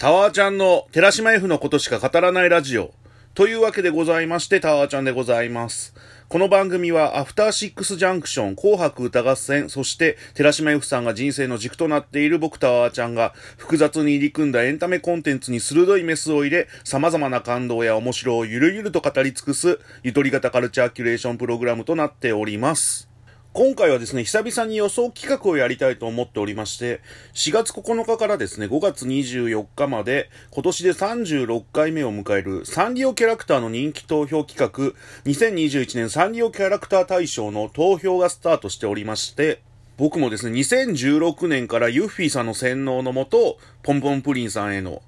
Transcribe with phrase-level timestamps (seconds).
[0.00, 2.94] タワーちゃんの寺島 F のことしか語らないラジオ。
[3.34, 5.94] というわけでございまして、タワーちゃんでございます。
[6.30, 23.09] この番組は、アフターシックスジャンクション、紅白歌合戦、そして、寺島 F さんが人生の軸となっている僕タワーちゃんが、複雑に入り組んだエンタメコンテンツに鋭いメスを入れ、様々な感動や面白をゆるゆると語り尽くす、ゆとり型カルチャーキュレーションプログラムとなっております。
[23.52, 27.00] 今回はですね、久々に予想企画をやりたいと思っておりまして、
[27.34, 34.94] 4月9日からですね、5月24日まで、今年で36回目を迎えるサンリオキャラクターの人気投票企画、
[35.28, 39.60] 2021年サンリオキャラクター大賞の投票がスタートしておりまして、
[39.96, 45.02] 僕もですね、2016年からユッフィーさんの洗脳のもと、ポンポンプリンさんへの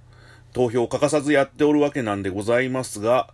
[0.53, 3.29] 投票を欠かさずやっておるわけなんでございますが、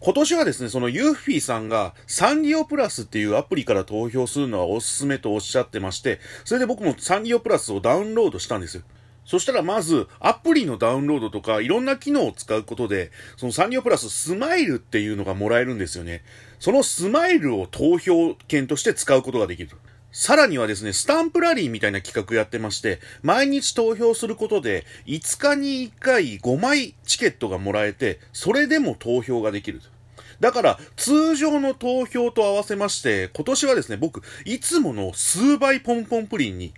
[0.00, 8.82] 今年はですね、そのユーフィーさんがサンリオプラスっていうアプリから投票するのはおすすめとおっしゃってまして、それで僕もサンリオプラスをダウンロードしたんですよ。
[9.24, 16.22] そしたらまず、アプリのダウンロードとか、いろんな機能を使うことで、そのサンリオプラススマイルっていうのがもらえるんですよね。
[16.60, 19.76] そのスマイルを投票券として使うことができると。
[20.16, 29.82] さらにはですね、スタンプラリーみたいな企画やってまして、毎日投票することで、5日に1回5枚チケットがもらえて、それでも投票ができる。
[30.38, 36.72] だから、通常の投票と合わせまして、今年はですね、僕、いつもの数倍ポンポンプリンに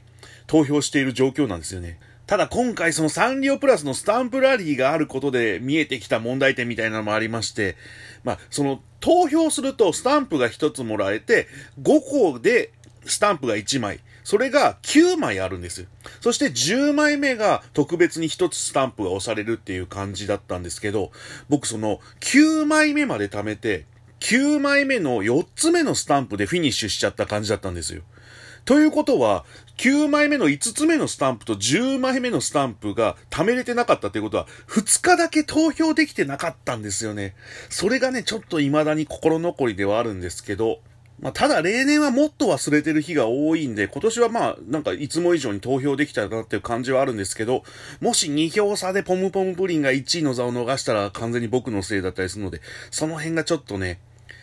[0.47, 1.99] 投票している状況なんですよね。
[2.27, 7.77] ただ今回そのサンリオプラスのスタンプラリーがあることで見えてきた問題点みたいなのもありまして、
[8.25, 11.47] まあ、その投票するとスタンプが1つもらえて、
[11.81, 12.73] 5個で
[13.07, 14.01] スタンプが1枚。
[14.25, 15.87] それが9枚あるんです。
[16.21, 21.13] そして10枚目が特別に1つスタンプが押されるっていう感じだったんですけど、
[21.49, 23.87] 僕その9枚目まで貯めて、
[24.21, 28.03] 9枚目の4つ目のスタンプでフィニッシュしちゃった感じだったんですよ。
[28.65, 29.45] ということは、
[29.77, 37.37] 9枚目の5つ目のスタンプと10枚目のスタンプが貯めれてなかったということは、2日だけ投票できてなかったんですよね。
[37.71, 40.81] それがね、ちょっと未だに心残りではあるんですけど、
[41.19, 47.65] まあ、ただ例年はもっと忘れてる日が多いんで、今年はまあ、なんかいつも以上に投票できたなっていう感じはあるんですけど、
[48.01, 52.61] もし2票差でポムポムプリンが1位の座を逃したら完全に僕のせいだったりするので、
[52.91, 53.99] その辺がちょっとね、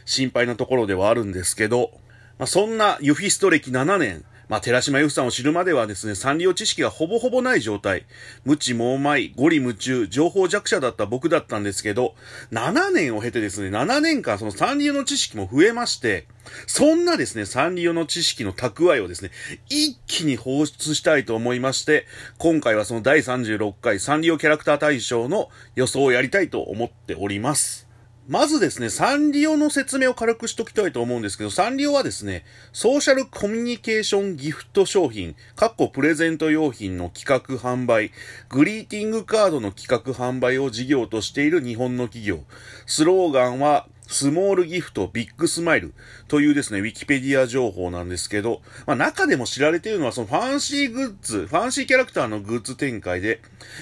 [0.06, 1.92] 心配なところではあるんですけど、
[2.40, 8.06] まあ、そんなユフィスト歴7年、まあ、寺島由布さんを知るまではですね、サンリオ知識がほぼほぼない状態、
[8.46, 12.16] 無知猛昧、ゴリ夢中、情報弱者だった僕だったんですけど、
[12.52, 16.28] 7年を経てですね、7年間そのサンリオの知識も増えまして、
[16.68, 19.32] そんなですね、サンリオの知識の蓄えをですね、
[19.70, 22.06] 一気に放出したいと思いまして、
[22.38, 27.83] 今回はその第36回サンリオキャラクター大賞の予想をやりたいと思っております。
[28.26, 38.12] まずですね、サンリオの説明を軽くしときたいと思うんですけど、サンリオはですね、ソーシャルコミュニケーションギフト商品、かっこプレゼント用品の企画販売、
[38.48, 42.40] グリーティングカードの企画販売を事業としている日本の企業。
[42.86, 45.94] スローガンは、スモールギフトビッグスマイル
[46.28, 53.42] というですね、ウィキペディア情報なんですけど、まあ中でも知られているのはそのファンシーグッズ、ファンシーキャラクターのグッズ展開で、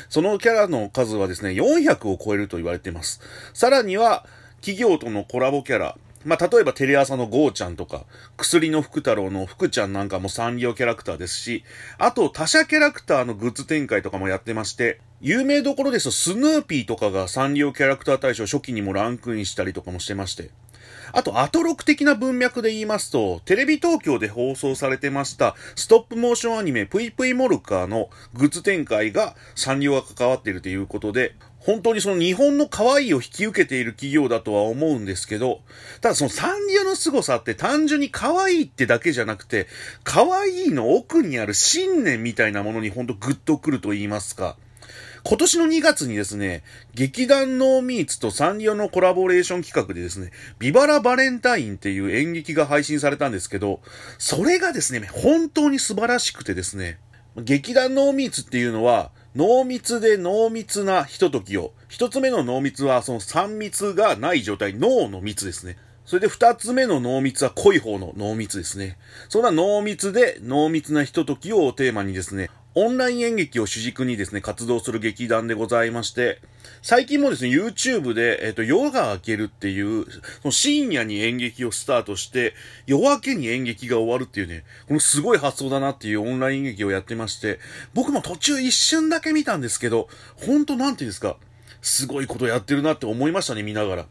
[0.10, 3.22] そのキャラの数はですね、400を超えると言われています。
[3.54, 4.26] さらには、
[4.62, 8.06] 企業とのコラボキャラ、まあ、例えばテレ朝のゴーちゃんとか、
[8.38, 11.64] 薬の福太郎の福ちゃんなんかもサンリオキャラクターですし、
[11.98, 20.50] あと他社キャラクターのグッズ展開とかもやってまして、有名どころですとスヌーピーとかがサンリオキャラクター大賞初期にもランクインしたりとかもしてまして、
[21.14, 35.62] あと、アトロク的な文脈で言いますと、テレビ東京で放送されてました、ストップモーションアニメ、ぷいぷいモルカーのグッズ展開がサンリオが関わっているということで、本当にその日本の可愛いを引き受けている企業だとは思うんですけど、
[36.02, 39.68] ただそのサンリオの凄さって単純に可愛いってだけじゃなくて、
[40.04, 44.58] 可愛いの奥にある信念みたいなものに本当グッとくると言いますか。
[45.24, 46.64] 今年の2月にですね、
[46.96, 53.82] 劇団ノーミーツとサンリオのコラボレーション企画でですね、ビバラバレンタインっていう演劇が配信されたんですけど、
[54.18, 56.98] それがですね、本当に素晴らしくてですね、
[57.38, 65.78] 劇団ノーミーツっていうのは、濃密で濃密なひとときを、一つ目の濃密はその三密がない状態、脳の密ですね。
[66.06, 68.98] それで二つ目の濃密は濃い方の濃密ですね。
[69.30, 76.40] そんな濃密で濃密なひとときをテーマにですね、オンライン演劇を主軸にですね、活動する劇団でございまして、
[76.82, 82.54] 最近もですね、YouTube で、えっ、と、夜が明けるっていう、その深夜に演劇をスタートして、
[82.86, 87.60] 夜明けに演劇が終わるっていうね、このすごい発想だなっていうオンライン演劇をやってまして、
[87.94, 90.08] 僕も途中一瞬だけ見たんですけど、
[90.38, 91.36] ほんとなんていうんですか、
[91.82, 94.06] すごいことやってるなって思いましたね、見ながら。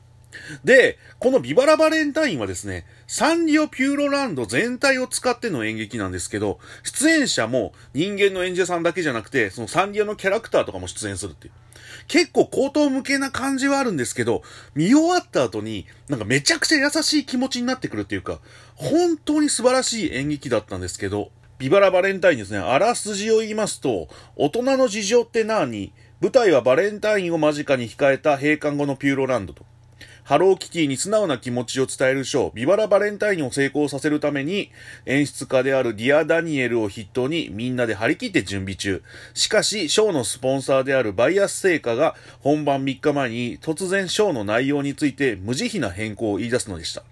[0.65, 11.53] で、このビバラバレンタインはですね、サンリオピューロランド全体を使っての演劇なんですけど、出演者も人間の演者さんだけじゃなくて、そのサンリオのキャラクターとかも出演するっていう。
[12.07, 14.43] 結構口頭向けな感じはあるんですけど、
[14.75, 18.41] 見終わった後に、なんかめちゃくちゃ優しい気持ちになってくるっていうか、
[18.75, 25.93] 本当に素晴らしい演劇だったんですけど、ビバラバレンタインですね、あらすじを言いますと、大人の事情って何？
[26.21, 29.65] 舞台はバレンタインを間近に控えた閉館後のピューロランドと。
[30.25, 34.71] ハローキティに素直な気持ちを伝えるショー、ビバラバレンタインを成功させるために、
[35.07, 39.03] 演出家であるディア・ダニエルを筆頭にみんなで張り切って準備中。
[39.35, 47.03] しかし、ショーのスポンサーであるバイアス製菓が本番3日前に突然ショーの内容について無慈悲な変更を言い出すのでした。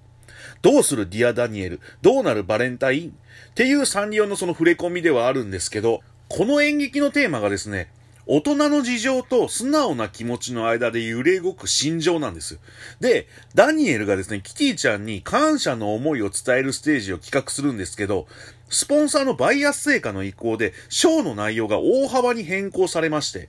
[0.62, 1.81] どうするディア・ダニエル？
[2.02, 3.08] どうなるバレンタイン？
[3.10, 3.12] っ
[3.55, 7.90] ていうサンリオのその触れ込みではあるんですけど、この演劇のテーマがですね、
[8.30, 12.60] 大人の事情と素直な気持ちの間で揺れ動く心情なんです。
[13.00, 18.26] で、ダニエルがですね、キティちゃんに感謝の思いを伝えるステージを企画するんですけど、
[18.69, 23.48] スポンサーのバイアス成果の意向で、ショーの内容が大幅に変更されまして、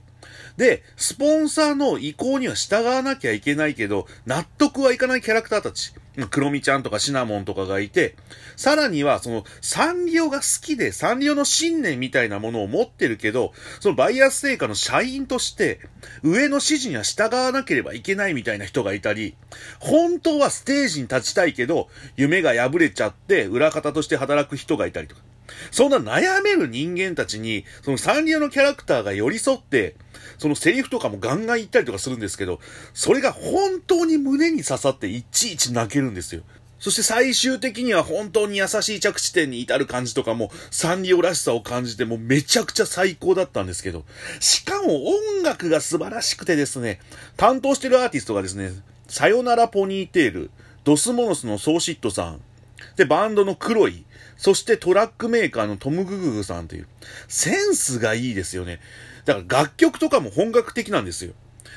[0.56, 5.92] で、スポンサーの意向には従わなきゃいけないけど、納得はいかないキャラクターたち。
[6.30, 8.16] クロミちゃんとかシナモンとかがいて、
[8.56, 15.80] さらにはそのサンリオが好きでサンリオの信念みたいなものを持ってるけど、そのバイアス成果の社員として
[16.22, 19.36] 上の指示には従わなければいけないみたいな人がいたり、
[19.78, 25.22] 本当はステージに立ちたいけど夢が破れちゃって裏方として働く人がいたりとか。
[25.70, 29.94] そんな悩める人間たちに、そのサンリオのキャラクターが寄り添って、
[30.38, 32.60] そのセリフとかもガンガン言ったりとかするんですけど、
[32.94, 36.42] それが本当に胸に刺さっていちいち泣けるんですよ。
[36.78, 44.04] そして最終的には本当に優しい着地点に至る感じとかも、サンリオらしさを感じてもうめちゃくちゃ最高だったんですけど、
[44.40, 47.00] しかも音楽が素晴らしくてですね、
[47.36, 48.72] 担当してるアーティストがですね、
[49.08, 50.50] さよならポニーテール、
[50.84, 52.40] ドスモノスのソーシットさん、
[52.96, 54.04] で、バンドの黒い、
[54.40, 56.86] そしてトラックメーカーのトム・グググさんという、
[57.28, 58.80] センスがいいですよね。
[59.26, 61.32] だから楽曲とかも本格的なんですよ。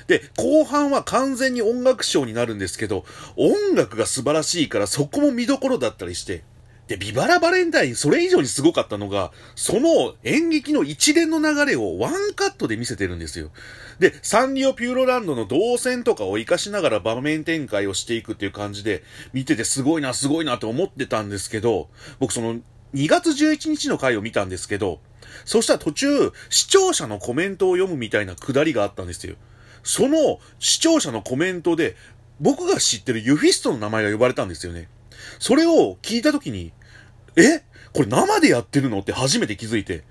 [0.08, 3.04] で、後半は完全に音楽賞になるんですけど、
[3.36, 6.46] 音楽が素晴らしいからそこも見どころだったりして、
[6.88, 13.52] で、ビバラバレンタイン、それ以上にすごかったのが、その演劇の一連の流れをワンカットで見せてるんですよ。
[14.00, 21.90] で、サンリオピューロランドの動線とかを活かしながら場面展開をしていくっていう感じで、見ててすごいな、すごいなって思ってたんですけど、
[22.20, 22.56] 僕その、
[22.94, 25.00] 2月11日の回を見たんですけど、
[25.46, 29.36] そしたら途中、視聴者のコメントを読むみたいなくだりがあったんですよ。
[29.84, 31.96] その視聴者のコメントで、
[32.40, 34.90] 僕が知ってるユフィストの名前が呼ばれたんですよね。
[35.40, 36.72] それを聞いたときに、
[37.36, 37.64] え？
[37.94, 39.00] これ生でやってるの？
[39.00, 40.04] って初めて気づいて。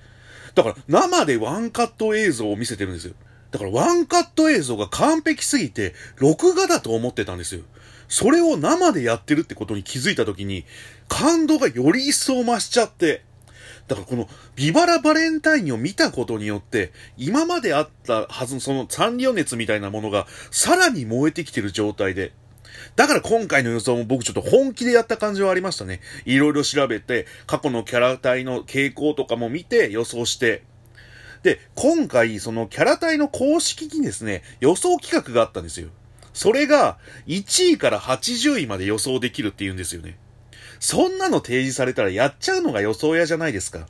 [0.54, 3.14] だから生でワンカット映像を見せてるんですよ。
[3.50, 7.62] だからワンカット映像が完璧すぎて、録画だと思ってたんですよ。
[8.08, 10.64] それを生でやってるってことに気づいたときに、
[11.08, 13.24] 感動がより一層増しちゃって、
[13.88, 22.32] だからこのビバラバレンタインを見たことによって、今まであったはずのそのサンリオ熱みたいなものがさらに燃えてきてる状態で、
[22.96, 26.00] だから今回の予想も僕ちょっと本気でやった感じはありましたね。
[26.24, 30.62] いろいろ調べて、過去のキャラ体の傾向とかも見て予想して。
[31.42, 35.88] で、今回そのキャラ体の公式にですね、予想企画があったんですよ。
[36.32, 40.18] それが1位から80位まで予想できるって言うんですよね。
[40.80, 43.86] そんなの提示されたらやっちゃうのが予想屋じゃないですか。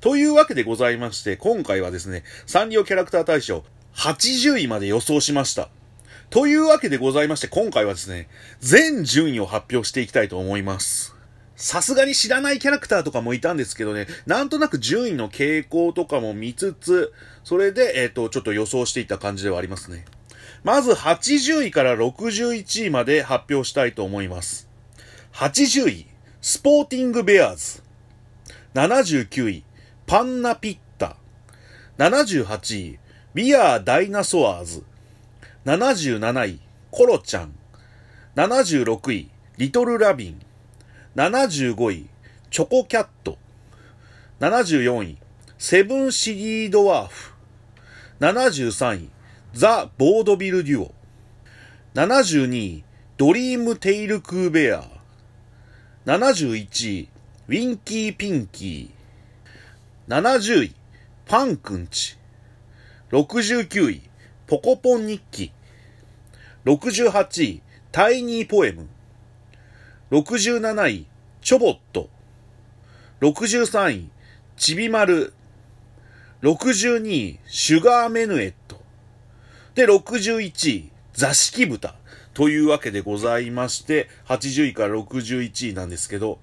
[0.00, 5.68] というわけでございまして、今回はですね、サンリオキャラクター大賞80位まで予想しました。
[6.32, 8.26] というわけでございまして、今回はですね、
[8.58, 11.14] 全順位を発表していきたいと思います。
[11.56, 17.12] さすがに知らないキャラクターとかもいたんですけどね、なんとなく順位の傾向とかも見つつ、
[17.44, 20.06] それで、えっ、ー、と、ちょっと予想していった感じではありますね。
[20.64, 24.70] まず80位から61位まで発表したいと思います。
[25.34, 26.06] 80位、
[26.40, 27.82] スポーティングベアーズ。
[28.72, 29.64] 79位、
[30.06, 31.18] パンナピッタ。
[31.98, 32.98] 78位、
[33.34, 34.82] ビアーダイナソアーズ。
[35.64, 37.54] 77位、コロちゃん。
[38.34, 40.40] 76位、リトルラビン。
[41.14, 42.08] 75位、
[42.50, 43.38] チョコキャット。
[44.40, 45.18] 74位、
[45.58, 47.34] セブンシリードワーフ。
[48.18, 49.10] 73位、
[49.54, 50.94] ザ・ボードビルデュオ。
[51.94, 52.84] 72位、
[53.16, 54.82] ドリームテイルクーベア。
[56.06, 57.08] 71位、
[57.46, 60.12] ウィンキーピンキー。
[60.12, 60.74] 70位、
[61.24, 62.18] パンくんち。
[63.12, 64.02] 69位、
[64.52, 65.50] ポコポン日記。
[66.66, 68.86] 68位、タイニーポエム。
[70.10, 71.06] 67位、
[71.40, 72.10] チョボット。
[73.22, 74.10] 63位、
[74.58, 75.32] ちびまる。
[76.42, 78.78] 62位、シュガーメヌエット。
[79.74, 81.94] で、61位、座敷豚。
[82.34, 86.38] というわけでございまして、80位から61位なんですけど、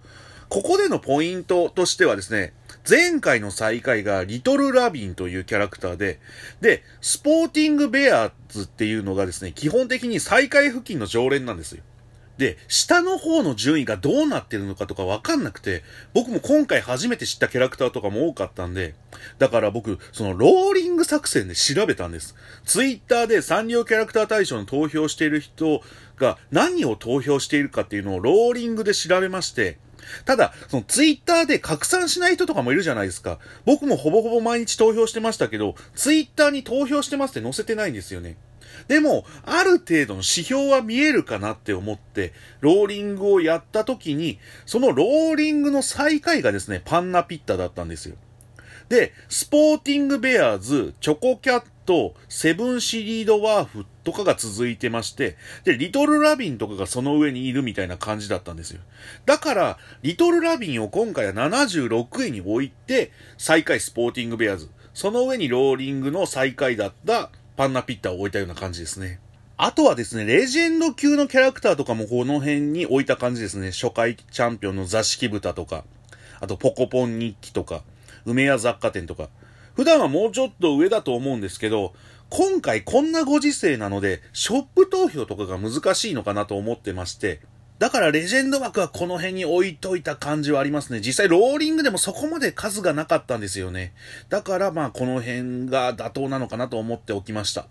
[0.47, 2.53] ここでのポイントとしてはですね、
[2.88, 6.19] 前回の最下位がリトル・ラビンというキャラクターで、
[6.62, 11.83] で、スポーティング・ベアーズっていうのがですね、基本的に最下位付近の常連なんですよ。
[12.39, 15.83] で、下の方の順位がどうなってるのかとかわかんなくて、
[16.13, 18.95] 僕も今回初めて知ったキャラクターとかも多かったんで、
[19.39, 22.36] だから僕、そのローリング作戦で調べたんです。
[22.63, 25.83] ツイッターでサンリオキャラクター大賞の投票している人
[26.15, 29.77] が何を投票しているかっていうのをローリングで調べまして、
[30.25, 33.39] ただ、そのツイッターで拡散しない人とかもいるじゃないですか。
[33.65, 38.37] 僕もほぼほぼ毎日投票してましたけど、ツイッターに投票してますって載せてないんですよね。
[38.87, 48.15] でも、ある程度の指標は見えるかなって思って、ローリングをやった時に、そのローリングの最下位がですね、パンナピッタだったんですよ。
[48.87, 58.81] で、スポーティングベアーズ、チョコキャット、セブンシリードワーフとかが続いてまして、で、リトルラビンとかがその上にいるみたいな感じだったんですよ。
[59.25, 69.19] だから、リトルラビンを今回は76位に置いて、最下位スポーティングベアーズ、その上にローリングの最下位だったパンナピッタを置いたような感じですね。
[69.58, 73.72] あとはですね、レジェンド級のキャラクターとかもこの辺に置いた感じですね。
[73.72, 75.86] 初回チャンピオンの座敷豚とか、
[76.39, 77.81] あとポコポン日記とか、
[78.25, 79.29] 梅屋雑貨店とか。
[79.79, 81.93] 普段はもうちょっと上だと思うんですけど、
[82.27, 87.39] 今回こんなご時世なので、ショップ投票とかが難しいのかなと思ってまして、
[87.77, 91.00] だからレジェンド枠はこの辺に置いといた感じはありますね。
[91.00, 93.93] 実際ローリングでもそこまで数がなかったんですよね。
[94.27, 97.65] だからまあこの辺が妥当なのかなと思っておきました。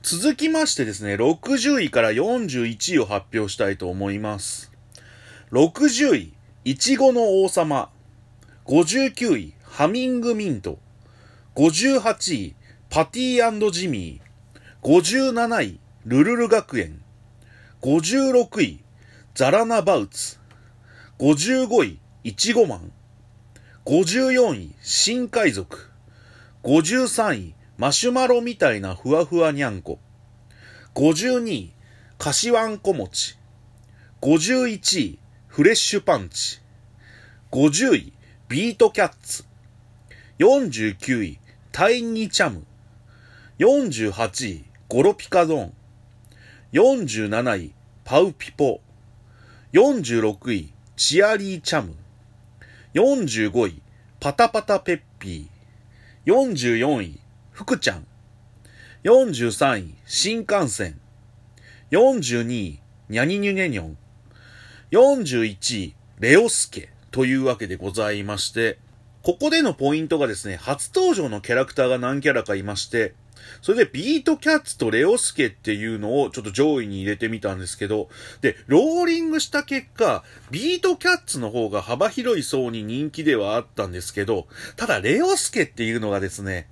[0.00, 4.72] 続きましてですね、60位から41位を発表したいと思います。
[5.50, 6.32] 60位、
[6.64, 7.90] いちごの王様。
[8.64, 10.78] 59位、ハミングミント。
[11.54, 12.56] 58位、
[12.88, 14.82] パティジミー。
[14.82, 17.02] 57位、ルルル学園。
[17.82, 18.82] 56位、
[19.34, 20.38] ザラナバウツ。
[21.18, 22.90] 55位、イチゴマン。
[23.84, 25.90] 54位、新海賊。
[26.62, 29.98] 53位、マシュマロみたいなふわふわにゃんこ。
[30.94, 31.74] 52位、
[32.16, 33.36] カシワン小餅。
[34.22, 35.18] 51位、
[35.48, 36.62] フレッシュパンチ。
[37.50, 38.12] 50位、
[38.48, 39.44] ビートキャッツ。
[40.38, 41.41] 49位、
[41.72, 42.66] タイニチャム。
[43.58, 45.72] 48位、ゴロピカドン。
[46.74, 47.72] 47位、
[48.04, 48.82] パウピポ。
[49.72, 51.94] 46位、チアリーチャム。
[52.92, 53.82] 45位、
[54.20, 56.30] パタパタペッピー。
[56.30, 57.18] 44位、
[57.52, 58.06] 福ちゃん。
[59.04, 61.00] 43位、新幹線。
[61.90, 63.96] 42位、ニャニニュニャニョン。
[64.90, 68.78] 41位、レオスケというわけでございまして、
[69.22, 73.14] ここでのポイントがですね、初登場のキャラクターが何キャラかいまして、
[73.60, 78.08] それでビートキャッツとレオスケっていうのをちょっと上位に入れてみたんですけど、
[78.40, 86.68] で、ローリングした結果、ビートキャッツの方が幅広い層に人気ではあったんですけど、ただレオスケっていうのがですね、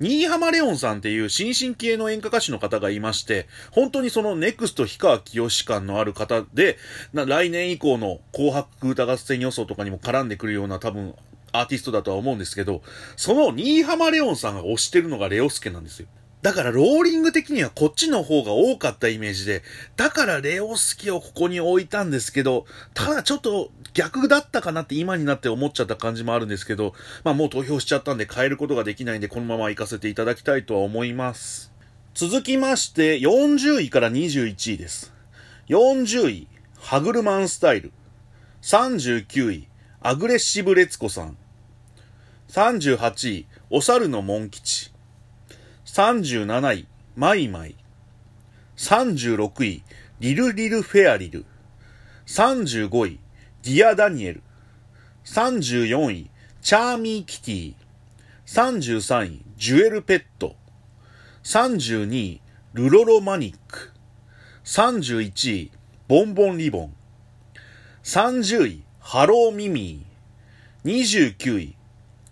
[0.00, 6.78] 新浜レオンさんっていう新進気鋭の演歌歌手の方がいまして、本当にそのネクスト氷川きよし感のある方で、
[7.12, 11.14] 来年以降の紅白歌合戦予想とかにも絡んでくるような多分
[11.52, 12.82] アーティストだとは思うんですけど、
[13.16, 16.08] その新浜レオンさんが推してるのがレオスケなんですよ。
[16.40, 19.62] だからローリング的にはこっちの方が多かったイメージで、
[19.96, 22.64] だからレオスケをここに置いたんですけど、
[22.94, 31.72] ただちょっと逆だったかなって今になって思っちゃった感じもあるんですけど、まあもう投票しちゃったんで変えることができないんでこのまま行かせていただきたいとは思います。
[32.14, 35.12] 続きまして40位から21位です。
[35.68, 36.48] 40位、
[36.80, 37.92] ハグルマンスタイル。
[38.62, 39.68] 39位、
[40.00, 41.36] アグレッシブレツコさん。
[42.50, 44.92] 38位、お猿のモン吉。
[45.86, 46.86] 37位、
[47.16, 47.74] マイマイ。
[48.76, 49.82] 36位、
[50.20, 51.44] リルリルフェアリル。
[52.26, 53.18] 35位、
[53.64, 54.42] ディアダニエル。
[55.24, 56.30] 34位、
[56.62, 57.74] チャーミーキティ。
[58.46, 60.54] 33位、ジュエルペット。
[61.42, 62.40] 32位、
[62.72, 63.90] ルロロマニック。
[64.64, 65.72] 31位、
[66.06, 66.94] ボンボンリボン。
[68.04, 71.34] 30位、ハローミミー。
[71.34, 71.76] 29位、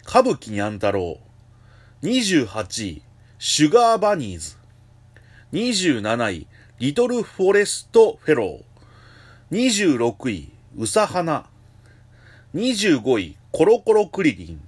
[0.06, 1.18] 歌舞伎にゃん太郎。
[2.02, 3.02] 28位、
[3.38, 4.58] シュガーバニーズ。
[5.54, 6.46] 27位、
[6.78, 9.98] リトルフォレストフェロー。
[9.98, 11.46] 26位、ウサハナ。
[12.54, 14.60] 25位、コロコロクリリン。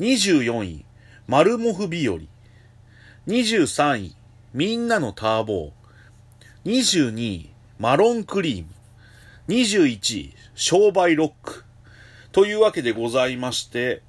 [0.00, 0.84] 24位、
[1.28, 2.18] マルモフ日和。
[3.28, 4.16] 23位、
[4.54, 6.68] みんなのターボー。
[6.68, 8.75] 22位、マロンクリーム。
[9.48, 11.64] 21位、商売ロック。
[12.32, 14.02] というわけでございまして、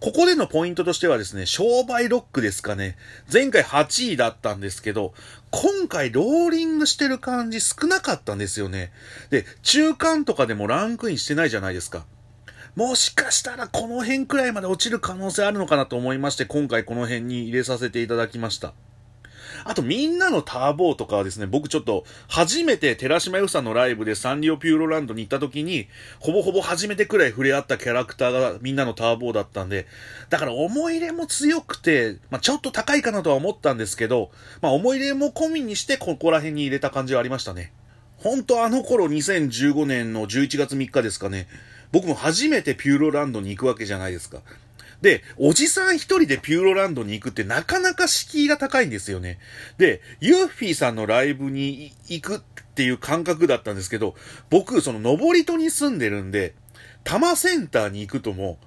[0.00, 2.96] ここでのポイントとしてはですね、商売ロックですかね。
[3.32, 5.14] 前回8位だったんですけど、
[5.50, 8.92] 今回ローリングしてる感じ少なかったんですよね。
[9.30, 12.06] で、中間とかでもランクインしてないじゃないですか。
[12.74, 18.72] もしかしたらこの辺くらいまで落ちる可能性あるのかなと思いまして、今回この辺に入れさせていただきました。
[19.64, 25.88] あとみんなのターボーとかはですね、僕ちょっと初めて寺島由さんのライブでサンリオピューロランドに行った時に、
[26.18, 29.86] ほぼほぼ初めてくらい触れ合ったキャラクターがみんなのターボーだったんで、
[30.28, 37.72] だから思い入れも強くて、まあ、ちょっと高いかなとは思ったんですけど、まあ、思い入れも込みにしてここら辺に入れた感じはありましたね。
[38.16, 41.48] ほんとあの頃2015年の11月3日ですかね。
[41.92, 44.42] 僕も初めてピューロランドに行くわけじゃないですか。
[45.02, 49.38] で、おじさん一人でピューロランドに行くってなかなか敷居が高いんですよね。
[49.78, 52.40] で、ユーフィーさんのライブに行くっ
[52.74, 54.14] ていう感覚だったんですけど、
[54.50, 56.54] 僕、その登戸に住んでるんで、
[57.04, 58.58] 多摩センターに行くとも、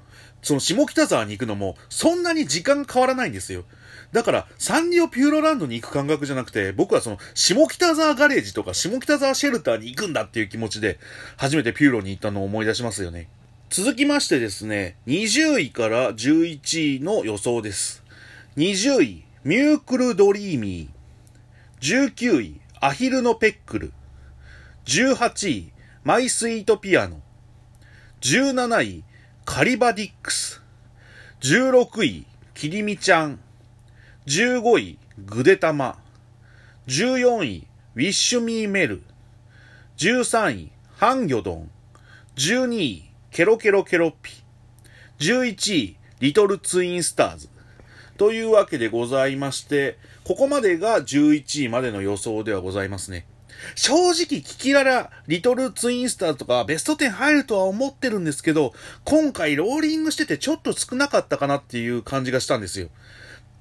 [0.41, 3.63] その下北沢に行くのも、そんなに時間変わらないんですよ。
[4.11, 10.99] だから、サンリオピューロランドに行く感覚じゃなくて、僕はその、下北沢ガレージとか下北沢シェルターに行くんだっていう気持ちで、
[11.37, 13.29] 初めてピューロに行ったのを思い出しますよね。
[13.75, 18.03] 続きましてですね、20位から11位の予想です。
[18.55, 22.07] 20位、ミュークルドリーミー。
[22.13, 23.93] 19位、アヒルのペックル。
[24.85, 25.71] 18位、
[26.03, 27.19] マイスイートピアノ。
[28.21, 29.03] 17位、
[29.43, 30.61] カリバディックス。
[31.41, 33.39] 16位、キリミちゃん。
[34.27, 35.97] 15位、グデタマ。
[36.85, 39.01] 14位、ウィッシュミーメル。
[39.97, 41.71] 13位、ハンギョドン。
[42.35, 44.31] 12位、ケロケロケロッピ。
[45.17, 47.49] 11位、リトルツインスターズ。
[48.15, 53.25] というわけでございまして、ここまでが11位までの予想ではございますね。
[53.73, 58.71] 正直、キキララ、リトルツインスターズとかベスト10入るとは思ってるんですけど、
[59.03, 62.89] 今回ローリングしててちょっと少なかったかなっていう感じがしたんですよ。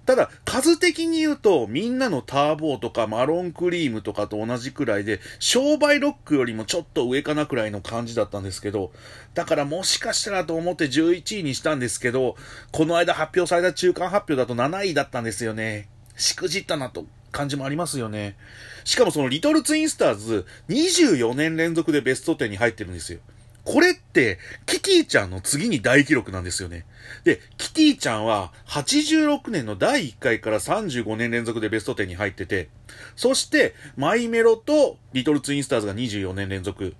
[0.04, 8.90] ただ、数的に言うと、みんなのターボーとかマロンクリームとかと同じくらいで、商売ロックよりもちょっと上かなくらいの感じだったんですけど、
[9.34, 12.36] だからもしかしたらと思って11位にしたんですけど、
[12.72, 15.88] この間発表された中間発表だと7位だったんですよね。
[16.16, 18.36] しくじったなと感じもありますよね。
[18.84, 23.20] しかもそのリトルツインスターズ、24年連続でベスト10に入ってるんですよ。
[23.64, 26.84] これって、キティちゃんの次に大記録なんですよね。
[27.24, 32.68] で、キティちゃんは86年の第1回から35年連続でベスト10に入ってて、
[33.14, 36.94] そして、マイメロとリトルツインスターズが24年連続。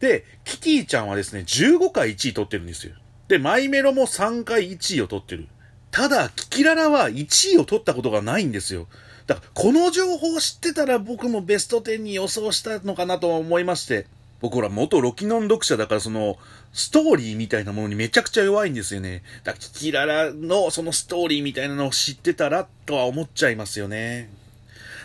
[0.00, 2.94] で、キティちゃんはですね、15回1位取ってるんですよ。
[3.28, 5.48] で、マイメロも3回1位を取ってる。
[5.90, 8.88] ただ、キキララは1位を取ったことがないんですよ。
[9.26, 14.06] だから、この情報を知ってたら僕もベスト10に予想したのかなと思いまして、
[14.42, 16.36] 僕ら元ロキノン読者だからその、
[16.72, 19.22] ストーリーみたいなものにめちゃくちゃ弱いんですよね。
[19.44, 24.28] だからキキララのそのストーリーみたいなのを知ってたらとは思っちゃいますよね。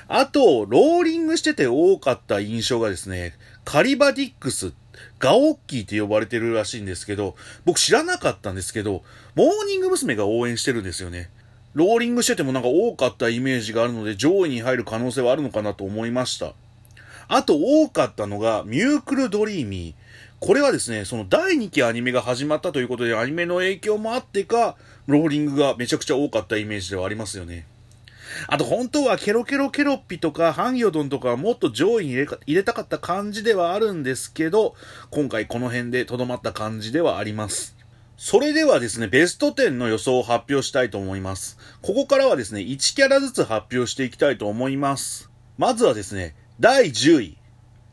[0.09, 4.73] あと、ローリングしてて多かった印象がですね、カリバディックス、
[5.19, 9.03] ガオッキーって呼ばれてるらしいんですけど、僕知らなかったんですけど、
[9.35, 10.15] モーニング娘。
[10.15, 11.29] が応援してるんですよね。
[11.73, 16.53] ローリングしててもなんか多かったイメージがあるので上位に入る可能性はあるのかなと思いました。
[17.27, 20.07] あと多かったのが、ミュークルドリーミー。
[20.39, 24.75] これはですね、その第2期アニメが始まったということで、アニメの影響もあってか、
[25.07, 27.65] ローリングがめちゃくちゃ多かったイメージではありますよね。
[28.47, 34.75] あと本当はケロケロケロッピとかハンギョドンとかもっと上位に入れたかった感じではあるんですけど、
[35.09, 37.75] 今回この辺でとどまった感じではあります。
[38.17, 41.57] それではですね、ベスト10の予想を発表したいと思います。
[41.81, 45.29] ここからはですね、1キャラずつ発表していきたいと思います。
[45.57, 47.37] まずはですね、第10位、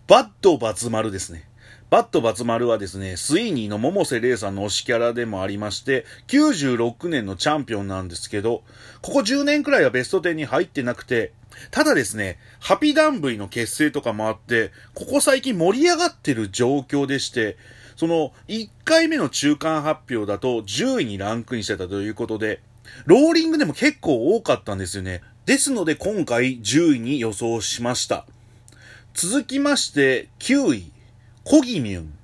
[0.06, 1.46] バッドバツ丸ですね。
[1.90, 8.62] バッドバツ丸はですね、スイーニーの百瀬玲さんの推しキャラでもありまして、96年のチャンピオンなんですけど、
[9.02, 11.34] ここ10年くらいはベスト10に入ってなくて、
[11.70, 17.58] ただですね、ハピダンブイの結成とかもあって、ここ最近盛り上がってる状況でして、
[17.96, 22.62] その1回目の中間発表だと10位にランクインしてたということで、
[23.04, 25.20] ローリングでも結構多かったんですよね。
[25.44, 28.24] ですので今回10位に予想しました。
[29.14, 30.92] 続きまして、9位、
[31.44, 32.18] コギミュン。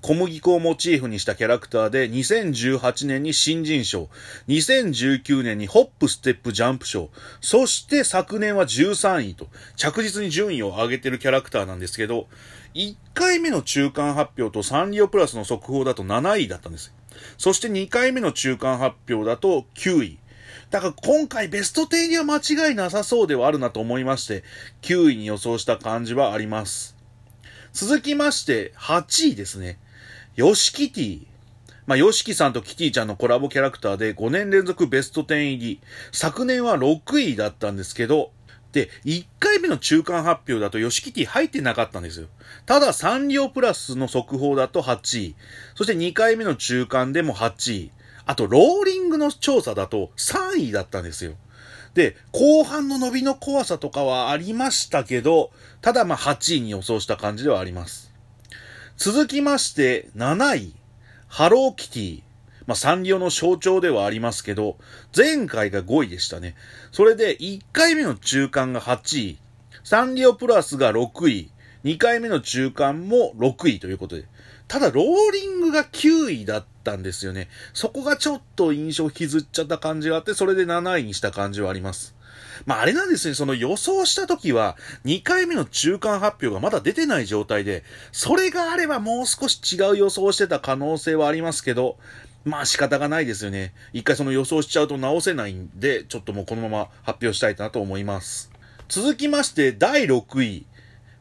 [0.00, 4.08] 小麦粉をモチーフにしたキャラクターで2018年に新人賞、
[4.46, 12.28] 2019年にホップステップジャンプ賞、そして昨年は13位と着実に順位を上げてるキャラクターなんですけど、
[12.74, 16.94] 1回目の中間発表とサンリオプラスの速報だと7位だったんです。
[17.36, 20.18] そして2回目の中間発表だと9位。
[20.70, 24.44] だから今回ベスト10には間違いなさそうではあるなと思いまして、
[24.82, 26.96] 9位に予想した感じはあります。
[27.72, 29.78] 続きまして、8位ですね。
[30.36, 31.26] ヨシキティ。
[31.86, 35.80] まあ、ヨシキさんとキティちゃんのコラボキャラクターで5年連続ベスト10入り。
[36.12, 38.32] 昨年は6位だったんですけど、
[38.72, 42.28] で、1回目の中間発表だとヨシキティ入ってなかったんですよ。
[42.66, 45.36] ただ、サンリオプラスの速報だと8位。
[45.74, 47.90] そして2回目の中間でも8位。
[48.28, 51.32] あと、ローリングの調査だと3位だったんですよ。
[51.94, 58.12] で、後半の伸びの怖さとかはありましたけど、ただまあ8位に予想した感じではあります。
[58.98, 60.74] 続きまして、7位。
[61.26, 62.22] ハローキティ。
[62.66, 64.76] まあ、サンリオの象徴ではありますけど、
[65.16, 66.54] 前回が5位でしたね。
[66.92, 69.38] それで、1回目の中間が8位、
[69.84, 71.50] サンリオプラスが6位、
[71.84, 74.26] 2回目の中間も6位ということで。
[74.66, 77.48] ただ、ローリングが9位だったんですよね。
[77.74, 82.14] そこがちょっと印象引きずっちゃった感じがあって、それで7位にした感じはあります。
[82.64, 91.98] まあ、あれなんですね、その予想した時は、2回目の中間発表がまだ出てない状態で、それがあればもう少し違う予想してた可能性はありますけど、
[92.44, 93.74] まあ仕方がないですよね。
[93.92, 98.50] 一回その予想しちゃうと直せないんで、ちょっともうこのまま発表したいなと思います。
[98.88, 100.66] 続きまして、第6位。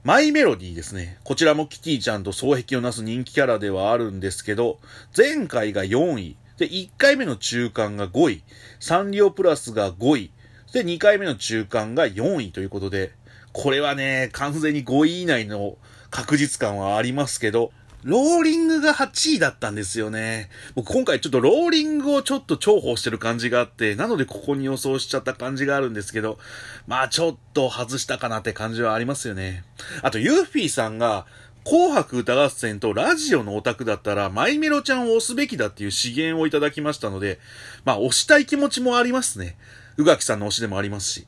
[0.08, 1.18] マイメロディーですね。
[1.26, 4.80] こちらもキティちゃんと双璧をなす人気キャラではあるんですけど、
[5.14, 6.38] 前回が4位。
[6.58, 8.44] で、1回目の中間が5位。
[8.80, 10.32] サンリオプラスが5位。
[10.72, 13.12] で、2回目の中間が4位ということで、
[13.52, 15.78] これはね、完全に5位以内の
[16.10, 20.50] 確実感はありますけど、ローリングが8位だったんですよね。
[20.76, 26.38] 僕今回ちょっとローリングをちょっと重宝してる感じがあって、なのでここに予想しちゃった感じがあるんですけど、
[26.86, 29.64] まあちょっと外したかなって感じはありますよね。
[30.04, 31.26] あと、ユーフィーさんが、
[31.66, 37.40] 紅白歌合戦とラジオのオタクだったら、マイメロちゃんを押すべきだっていう資源をいただきましたので、
[37.84, 39.58] まあ押したい気持ちもありますね。
[39.98, 41.28] 宇垣さんの推しでもありますし。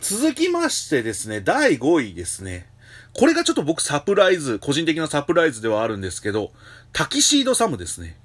[0.00, 2.68] 続きましてですね、第5位ですね。
[3.18, 6.52] これがちょっと僕サプライズ、個人的なサプライズではあるんですけど、
[6.92, 8.18] タキシードサムですね。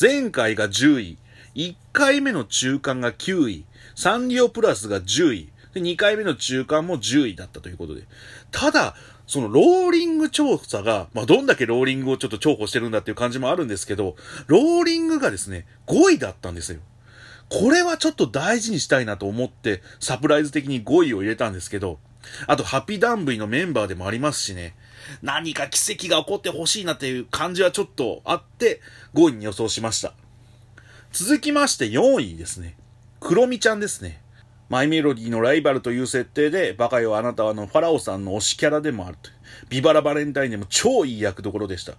[0.00, 1.18] 前回が10位、
[1.54, 8.04] 1回目の中間が9位、サンリオプラスが10位、で2回目の中間も10位だったということで。
[8.50, 8.94] ただ、
[9.26, 14.16] そのローリング調査が、まあ、どんだけローリングをちょっと重宝してるんだっていう感じもあるんですけど、
[14.46, 16.80] ローリングがですね、5位だったんですよ。
[17.50, 21.98] これはちょっと大事にしたいなと思って、サプライズ的に5位を入れたんですけど、
[22.46, 24.74] あと、ハピダンブイのメンバーでもありますしね。
[25.22, 28.80] 何か奇跡が起こってほしいなっていう感じはちょっとあって、
[29.14, 30.14] 5位に予想しました。
[31.12, 32.76] 続きまして4位ですね。
[33.20, 34.22] クロミちゃんですね。
[34.68, 39.30] マイメロディのライバルという設定で、バカよあなたはのファラオさんの推しキャラでもあると。
[39.68, 41.92] ビバラバレンタインでも超いい役どころでした。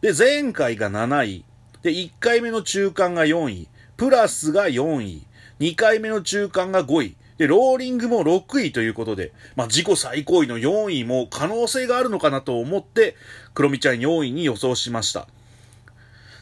[0.00, 1.44] で、前回が7位。
[1.82, 3.68] で、1回目の中間が4位。
[3.98, 5.26] プラスが4位。
[5.60, 7.16] 2回目の中間が5位。
[7.38, 13.16] で、ローリングも6位ということで、まあ、自己最高位の4位も可能性があるのかなと思って、
[13.54, 15.26] クロミちゃん4位に予想しました。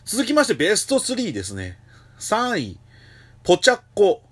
[0.04, 1.78] 続きましてベスト3ですね。
[2.18, 2.78] 3位、
[3.42, 4.22] ポチャッコ。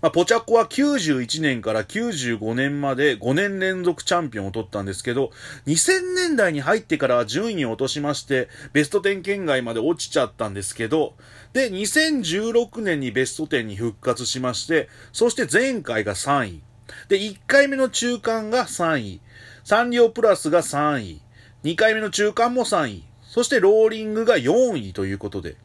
[0.00, 5.32] まあ、ポチャコは91年から95年まで5年連続チャンピオンを取ったんですけど、
[5.66, 11.14] 2000年代に入ってからは順位を落としまして、ベスト10圏外まで落ちちゃったんですけど、
[11.52, 16.62] で、2016年にベスト10に復活しまして、そして前回が3位。
[17.08, 19.20] で、1回目の中間が3位。
[19.64, 21.22] サンリオプラスが3位。
[21.64, 23.04] 2回目の中間も3位。
[23.22, 25.56] そしてローリングが4位ということで。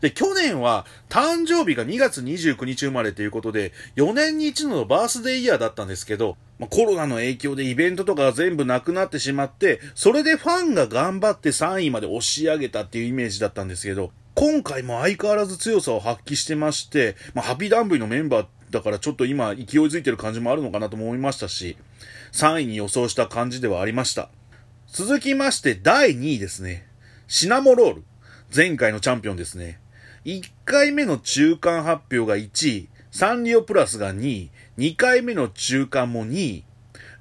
[0.00, 21.76] で、去年は誕生日が2月29日生まれということで、4年に一度のバースデーイヤーだったんですけど、まあ、コロナの影響でイベントとかが全部なくなってしまって、それでファンが頑張って3位まで押し上げたっていうイメージだったんですけど、今回も相変わらず強さを発揮してまして、まあ、ハピーダンブイのメンバーだからちょっと今勢いづいてる感じもあるのかなと思いましたし、
[22.32, 24.28] 3位に予想した感じではありました。
[24.88, 26.86] 続きまして第2位ですね。
[27.28, 28.04] シナモロール。
[28.54, 29.80] 前回のチャンピオンですね。
[30.26, 36.64] 1回目の中間発表が1位、サンリオプラスが2位、2回目の中間も2位、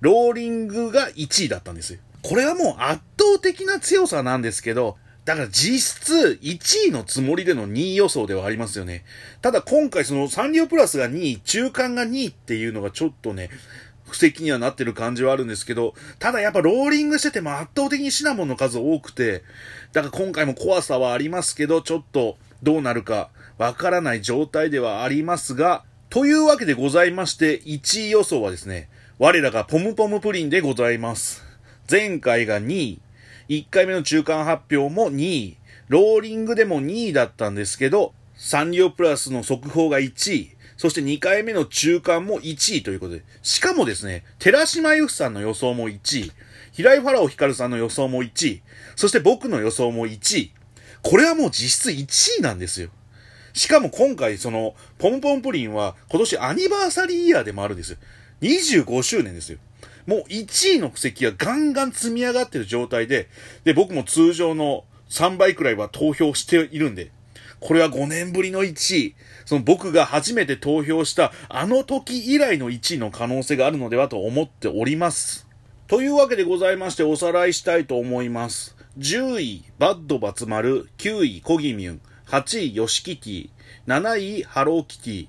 [0.01, 1.99] ローリングが1位だったんですよ。
[2.23, 9.05] これはもう圧倒的な強さなんですけど、だから実質1位のつもりでの2位予想ではありますよね。
[9.43, 13.51] ただ今回そのサンリオプラスが2位、中間が2位っていうのがちょっとね、
[14.09, 19.43] 布石にはなってる感じはあるんですけど、ただやっぱローリングしてても圧倒的にシナモンの数多くて、
[19.93, 31.43] だから今回も怖さはありますけど、ちょっとどうなるかわからない状態ではありますが、というわけでございまして、1位予想はですね、我らがポムポムプリンでございます。
[31.89, 33.01] 前回が2位、
[33.49, 35.57] 1回目の中間発表も2位、
[35.89, 46.31] ローリングでも2位だったんですけど、サンリオプラスの速報が1位、そして2回目の中間も1位ということで、しかもですね、寺島由布さんの予想も1位、
[46.71, 48.61] 平井ファラオヒカルさんの予想も1位、
[48.95, 50.51] そして僕の予想も1位、
[51.05, 52.89] これはもう実質1位なんですよ。
[53.53, 57.97] しかも今回、その、ポンポンプリンは今年アニバーサリーイヤーでもあるんですよ。
[58.41, 59.59] 25周年ですよ。
[60.07, 63.29] もう1位の布石がガンガン積み上がってる状態で、
[63.65, 67.11] で、僕も通常の3倍くらいは投票しているんで、
[67.59, 69.15] これは5年ぶりの1位。
[69.45, 75.45] その僕が初めて投票したあの時以来の1位の可能性があるのではと思っております。
[75.87, 78.75] というわけでございましておさらいしたいと思います。
[78.97, 83.49] 10位、バッドバツマル、9位、コギミュン、8位、ヨシキティ、
[83.87, 85.27] 7位、ハローキティ、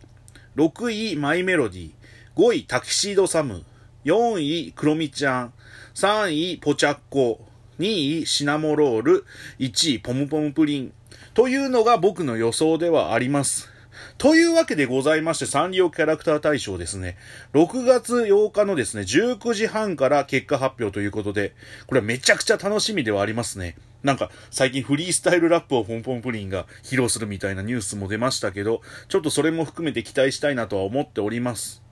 [0.54, 1.90] 6位、マイメロディ、
[2.36, 3.64] 5位、タキシードサム、
[4.04, 5.52] 4位、クロミちゃん、
[5.96, 7.44] 3位、ポチャッコ、
[7.80, 9.24] 2位、シナモロール、
[9.58, 10.92] 1位、ポムポムプリン。
[11.34, 13.75] というのが僕の予想ではあります。
[14.18, 17.16] というわけでございまして、サンリオキャラクター大賞ですね。
[17.52, 21.54] 6月8日のですね、19時半から結果発表ということで、
[21.86, 23.76] これはめちゃくちゃ楽しみではありますね。
[24.02, 31.82] なんか、最近フリースタイルラップをポンポンプリンが披露するみたいなニュースも出ましたけど、ちょっとそれも含めて期待したいなとは思っております。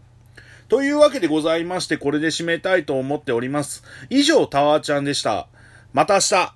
[0.69, 3.83] というわけでございまして、これで締めたいと思っております。
[4.11, 5.49] 以上、タワーちゃんでした。
[5.93, 6.53] また明日